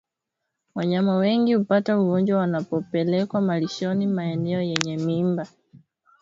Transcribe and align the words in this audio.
Wanyama 0.75 1.15
wengi 1.17 1.53
hupata 1.53 1.99
ugonjwa 1.99 2.39
wanapopelekwa 2.39 3.41
malishoni 3.41 4.07
maeneo 4.07 4.61
yenye 4.61 4.97
miiba 4.97 5.47